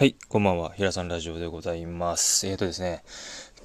[0.00, 0.72] はい、こんばんは。
[0.72, 2.46] 平さんラジオでございます。
[2.48, 3.02] えーとですね、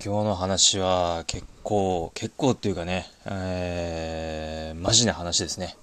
[0.04, 5.78] 今日の話は結構、結構っていうかね、えー、マジな話ですね。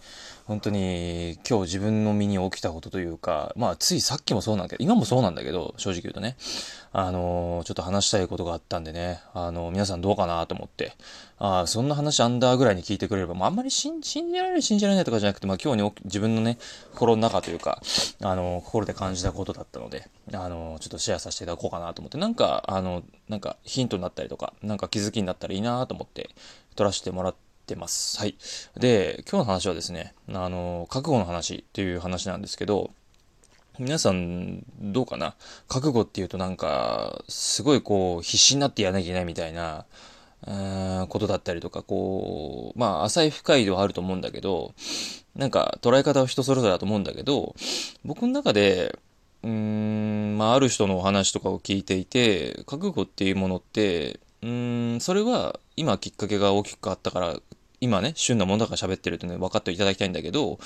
[0.45, 6.37] 本当に今日自分の身に起きたことというか、まあついさっきもそうなんだけど、今もそうなんだけど、正直言うとね、
[6.93, 10.95] あのー、ちょっと話したいことがあったんでね、あのー、皆さんどうかなと思って、
[11.39, 16.59] ああ、そんな話アンダーぐらいに聞いてくれれば、まああんまり信じられる、信じられないとかじゃなくて、まあ今日に自分のね、
[16.93, 17.81] 心の中というか、
[18.22, 26.31] あのー、心で感じたことだったので、あのちょっとシェアさせていただこうかなと思って、なんか、あの、なんかヒントになったりとか、なんか気づきになったらいいなと思って、
[26.75, 28.18] 撮らせてもらって、てます。
[28.18, 28.36] はい。
[28.79, 32.91] で、今日の話はですね、あの、覚悟の話っていう話なんですけど、
[33.78, 35.34] 皆さん、どうかな？
[35.66, 39.86] 覚悟っていうとなんか、すごいこう、必死になってやらなきゃいけないみたいな、
[41.08, 44.74] ことだったりとか、こう、まあ、浅い深い度はあると思うんだけど、
[45.34, 47.54] なんか、捉え方は人それぞれだと思うんだけど、
[48.04, 48.98] 僕の中で、
[49.42, 57.36] うーん、まあ、ある人のお話とかを聞いていて、覚悟っていうものって、うーん、それは今きっかけが大きくあったから、
[57.80, 60.58] 今ね、旬なものだから喋ってるってね、分かっていただきたいんだけど、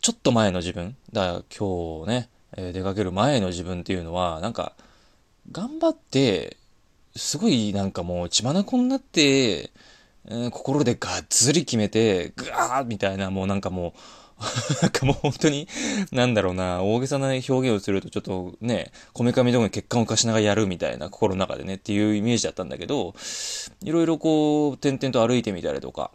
[0.00, 4.74] ちょっと前の自分、だから今日ね、えー、出かける前の自分っていうのは、なんか、
[5.50, 6.56] 頑張って、
[7.16, 9.70] すごいなんかもう血眼になって、
[10.26, 13.92] えー、心でがっつり決めて、ぐわーみたいな、もうなんかもう、
[14.82, 15.68] なんかもう本当に、
[16.10, 23.14] なんだろうな、大げさな表現をするとちょっとね、こめかみどこに血管を貸しながらやるみたいな心の中でねっていうイメージだったんだけど、
[23.82, 26.10] いろいろこう、点々と歩いてみたりとか、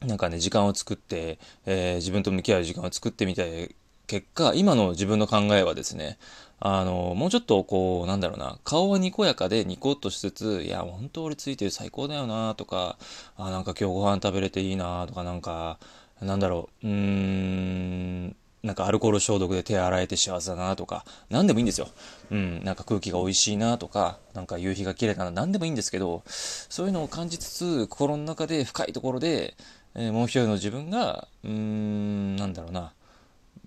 [0.00, 3.74] なんかね、時間を作って、えー、自分と向き合う時間を作ってみたい
[4.06, 6.18] 結果、今の自分の考えはですね、
[6.60, 12.98] あの、もうちょっとこう、なんだろうな、顔はにこやかでニコッとしつつ、いや、本当俺ついてる最高だよなとか、
[13.36, 15.78] あ、なんか今日ご飯食べれていいなとか、なんか、
[16.20, 21.88] なんだろう、うーん、なんかアルコール消毒で手洗えて幸せだなとか、何でもいいんですよ。
[22.30, 29.54] うん、なんか空気が美味しいなとか、なんか夕日が綺麗だな、何でもいいんですけど、そういうのを感じつつ、心の中で深いところで、
[29.94, 32.94] えー、もう一人の自分が、うーん、なんだろうな、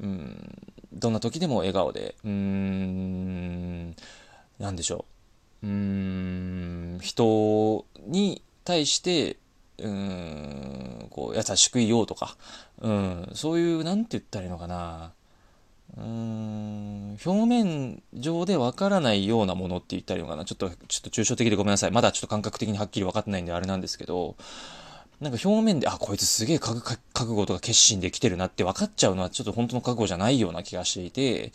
[0.02, 3.96] うん、どんな時でも笑顔で、うーん、
[4.58, 5.06] なんでしょ
[5.64, 5.74] う、うー
[6.96, 9.38] ん、人に対して、
[9.80, 12.36] うん、こう、優しく言おうとか、
[12.82, 15.12] うん、そういう、なんて言ったらいいのかな。
[15.96, 20.46] うん、表面上でわからないようなものって言ったらいいのかな。
[20.46, 21.92] ちょっと、ちょっと抽象的でごめんなさい。
[21.92, 24.36] まだちょっと感覚的にはっきり分かってないんであれなんですけど、
[25.22, 26.82] なんか表面で、あ、こいつすげえ覚
[27.14, 31.52] 悟とか決心できてるなって分かっちゃうのはちょっと本当の覚悟じゃないような気がしていて、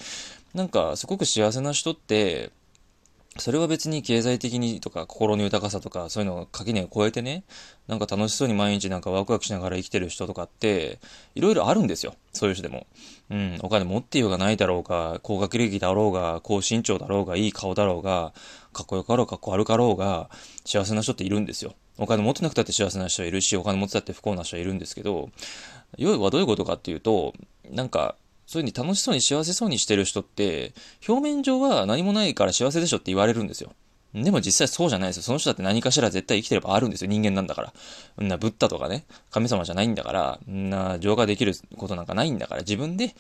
[0.54, 2.50] なんかすごく幸せな人って、
[3.38, 7.44] それは別に経済的にとか心の豊かさとかそういうのを垣根を越えてね、
[7.88, 10.98] なんか楽しそうに毎日なんかワクワクしながら生きてる人とかって、
[11.34, 12.14] いろいろあるんですよ。
[12.32, 12.86] そういう人でも。
[13.30, 18.34] うん、お金持ってようがないだろうが、高学歴だろうが、高身長だろうが、いい顔だろうが、
[18.74, 20.28] かっこよかろうかっこ悪かろうが、
[20.66, 21.74] 幸せな人っているんですよ。
[21.96, 25.30] お金持ってなくたって幸せな人はいるし、お金持ってたって不幸な人はいるんですけど、
[25.96, 27.32] 要はどういうことかっていうと、
[27.70, 28.16] なんか、
[28.46, 30.72] そういうふうに楽しそうに幸せそうにしてる人って、
[31.06, 33.72] 表面上は何もないから幸せでしょって言われるんですよ。
[34.14, 35.22] でも実際そうじゃないですよ。
[35.22, 37.10] その人だって何かしら絶対生きてればあるんですよ。
[37.10, 37.72] 人間なんだか
[38.18, 38.24] ら。
[38.24, 43.14] んな、ブッダとかね、神様じゃないんだから、んな、浄化できることなんかないんだから、自分で、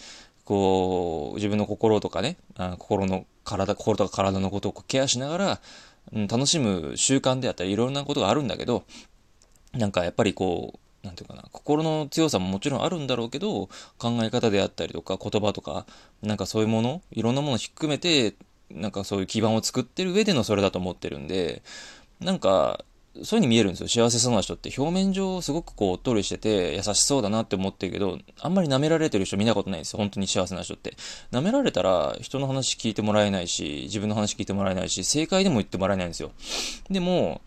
[0.44, 5.60] こう、自分の心とかね、あ心の体、心とか体のことをケアしながら、
[6.12, 8.84] うん、楽しむ習慣であったり、いろんなことがあるんだけど、
[9.72, 13.68] なんかやっぱりこう、なんていうかな、心の強さももちろんあるんだろうけど、
[13.98, 15.86] 考え方であったりとか、言葉とか、
[16.22, 18.34] なんかそういうもの、いろんなものを含めて、
[18.70, 21.62] なんかそういう基盤を作ってる上でのそれだと思ってるんで、
[22.20, 23.88] なんか、そういう風に見えるんですよ。
[23.88, 24.72] 幸せそうな人って。
[24.78, 29.98] 表面上すごくこう、おっとりしてて、優しそうだなって思ってるけど、あんまり舐められてる人見たことないんですよ。
[29.98, 30.96] 本当に幸せな人って。
[31.30, 36.30] 舐められたら、人の話聞いてもらえないし、自分の話聞いてもらえないし、正解でも言ってもらえないんですよ。
[36.88, 37.42] でも、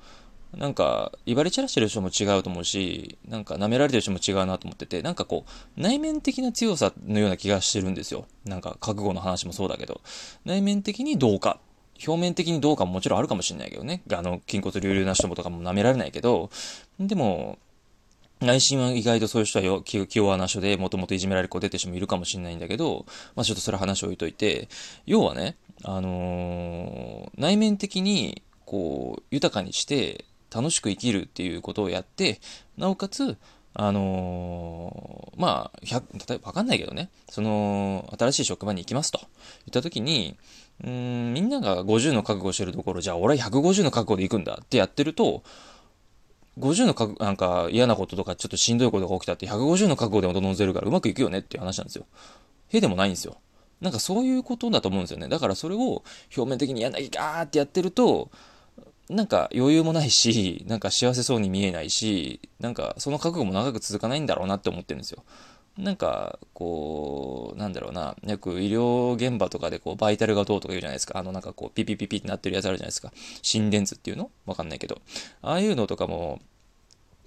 [0.54, 8.26] なんか、言われ散らしてる人も違うと思うし、なんか舐められてる人も違うなと思ってて、なんかこう、内面的な強さのような気がしてるんですよ。
[8.46, 10.02] なんか、覚悟の話もそうだけど、
[10.46, 11.60] 内面的にどうか。
[12.06, 14.02] 表面的にどうかももちろんあるかもしれないけどね。
[14.12, 16.50] あの、筋骨隆々な人もとかも舐められないけど、
[17.00, 17.58] でも、
[18.42, 23.06] 内心は意外とそういう人は気弱な人で、もともといじめられる子出てる人もいるかもしれないんだけど、
[23.36, 24.68] まあちょっとそれ話を置いといて、
[25.06, 30.26] 要はね、あのー、内面的に、こう、豊かにして、
[30.56, 32.40] 楽しく生きるっていうことをやって、
[32.78, 33.38] なおかつ、
[33.74, 40.38] あのー、まあ、例えばわかんないけどね、その、新しい職場に行きますと言った時に、
[40.84, 45.44] うん、みんなが50の覚悟してるところ、じゃあ俺は150の覚悟で行くんだってやってると、
[46.58, 52.06] 50の覚なんか嫌なこととかちょっとしんどいことが起きたって150の覚悟でも望んでるからうまくいくよねっていう話なんですよ。
[52.70, 53.36] へでもないんですよ。
[53.82, 55.28] なんかそういうことだと思うんですよね。
[55.28, 56.04] だからそれを
[56.36, 58.30] 表面的にやんなきゃーってやってると、
[59.10, 65.24] なんか余裕もないし、なんか幸せそうに見えないし、なんかその覚悟も長く続かないんだろうなって思ってるんですよ。
[65.78, 71.20] なんか、こう、なんだろうな、よく医療現場とかでこう、バイタルがどうとか言うじゃないですか。
[71.20, 73.12] あの、なんかこう、ピピピピってなってるやつあるじゃないですか。
[73.42, 74.32] 心電図っていうの？
[74.46, 75.02] わかんないけど。
[75.42, 76.40] ああいうのとかも、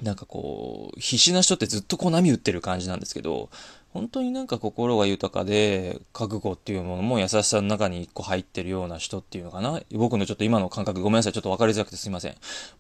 [0.03, 3.51] なんかこう、必死な人ってずっとこう波打ってる感じなんですけど、
[3.93, 9.81] 本当になんか心が豊かで、覚悟っていうものも優しさの中に一個入ってるような人っていうのかな。
[9.93, 11.33] 僕のちょっと今の感覚ごめんなさい。
[11.33, 12.35] ちょっと分かりづらくてすいません。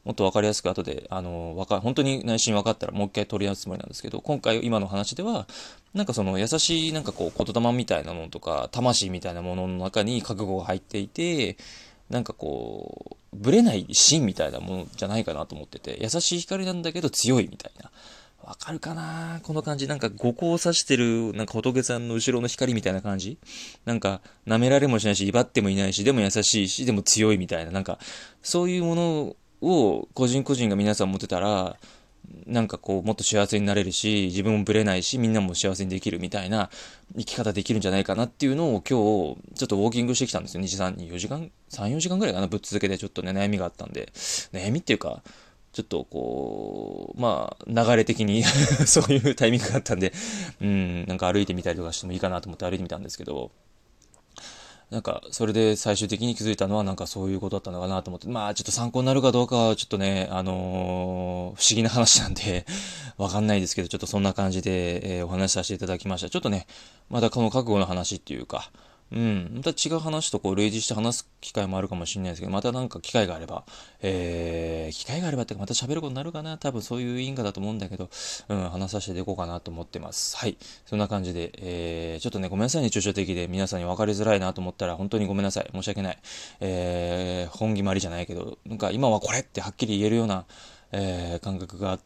[0.04, 5.48] もっと分かりやすく後で、あの、わか、本当に内心分かったらもう一回取り直すつもりなんですけど、今回今の話では、
[5.94, 11.56] なんかその優しいなんかこう言霊みたいなものとか、魂みたいなものの中に覚悟が入っていて、
[12.10, 17.90] なんかこう、ぶれない芯みたいなものじゃないかなと思ってて、優しい光なんだけど強いみたいな。
[18.42, 19.40] わかるかな？
[19.42, 19.88] この感じ。
[19.88, 23.36] なんか五光を指してる、なんか仏さんの後ろの光みたいな感じ？
[23.84, 27.70] なんか、舐められもしないし、威張ってもいないし、でも優しいし、でも強いみたいな。
[27.70, 27.98] なんか、
[28.42, 31.76] そういうものを個人個人が皆さん持ってたら、
[32.46, 36.70] なんかこう、もっと幸せになれるし、自分もぶれないし、みんなも幸せにできるみたいな
[37.16, 40.62] 生き方できるんじゃないかなっていうのを今日、ちょっとウォーキングしてきたんですよ。
[40.62, 44.12] 2時3、4時間 ?3、4時間ぐらいかなぶっ続けてちょっとね、悩みがあったんで。
[44.52, 45.22] 悩みっていうか、
[45.72, 48.42] ちょっとこう、まあ、流れ的に
[48.86, 50.12] そういうタイミングがあったんで、
[50.60, 53.50] うん、なんか歩いてみたりとかしてもいいかなと思って歩いてみたんですけど、
[54.90, 62.64] なんか、それで最終的に気づいたのは、なんかそういうことだったのかなと思って、まあ、ちょっと参考になるかどうかは、ちょっとね、あのー、不思議な話なんで
[63.18, 66.30] わかんないですけど、ちょっとそんな感じで、えー、お話しさせていただきました。
[66.30, 66.66] ちょっとね、
[67.10, 68.70] またこの覚悟の話っていうか、
[69.10, 69.52] うん。
[69.54, 73.64] また違う話とこう類似して話す機会もあるかもしれないですけど、またなんか機会があれば、
[74.02, 78.10] えー、機会があればってかまた喋ることになるかな多分そういう因果だと思うんだけど、
[78.48, 80.36] うん、話させていこうかなと思ってます。
[80.36, 80.58] はい。
[80.84, 85.70] そんな感じで、えー、ちょっとね、ごめんなさいね、抽象的で皆さんに分かりづらいなと思ったら、本当にごめんなさい。
[85.72, 86.18] 申し訳ない。
[86.60, 90.44] えー、本決まりじゃないけど、なんか今はこれってはっきり言えるような、
[90.92, 91.98] えー、感覚が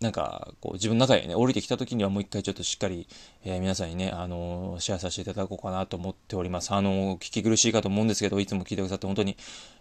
[0.00, 3.06] なんか、こう、自分の中にね、降りてきた時にはもう一回ちょっとしっかり、
[3.44, 6.72] えー、皆さんにね、あのー、シェアさせていただこうかなと思っております。
[6.72, 9.36] あのー、聞き苦しいかと思うんですけど、いつも聞いてくださって本当に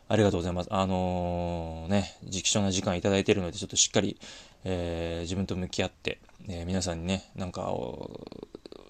[0.09, 0.67] ありがとうございます。
[0.71, 4.19] あのね、貴重な時間いただいているので、ちょっとしっかり、
[4.65, 6.19] え自分と向き合って、
[6.49, 7.73] え皆さんにね、なんか、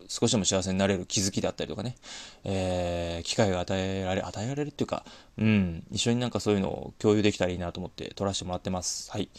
[0.09, 1.95] 少しでも幸せになれる気づきだったりとかね、
[2.43, 5.05] えー、機会が与えられ、与えられるっていうか、
[5.37, 9.11] うん、一緒になんかそういうのを共有できたらいいなと思って撮らせてもらってます。
[9.11, 9.29] はい。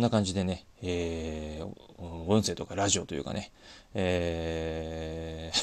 [0.00, 3.52] こんな感じでね、えー、音声とかラジオというかね、
[3.92, 5.58] えー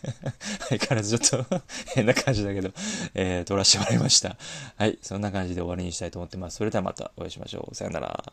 [0.70, 1.60] 相変わらずちょっと
[1.94, 2.70] 変な感じだけど、
[3.12, 4.38] えー、撮らせてもらいました。
[4.76, 6.56] はい、そんな感じで終わりにしたいと思ってます。
[6.56, 7.74] それではまたお会いしましょう。
[7.74, 8.32] さよなら。